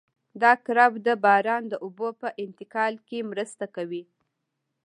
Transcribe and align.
دا 0.41 0.51
کرب 0.65 0.93
د 1.05 1.07
باران 1.23 1.63
د 1.69 1.73
اوبو 1.85 2.07
په 2.21 2.27
انتقال 2.43 2.93
کې 3.07 3.27
مرسته 3.31 3.65
کوي 3.75 4.03